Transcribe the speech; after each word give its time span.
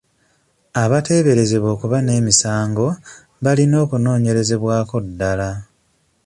Abateeberezebwa 0.83 1.69
okuba 1.75 1.97
n'emisango 2.01 2.87
balina 3.43 3.75
okunoonyerezebwako 3.85 4.95
ddala. 5.05 5.49